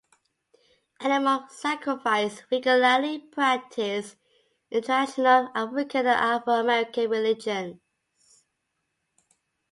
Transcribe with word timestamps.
Animal 1.01 1.45
sacrifice 1.51 2.39
is 2.39 2.43
regularly 2.51 3.19
practiced 3.19 4.15
in 4.71 4.81
traditional 4.81 5.51
African 5.53 6.07
and 6.07 6.07
Afro-American 6.41 7.07
religions. 7.07 7.79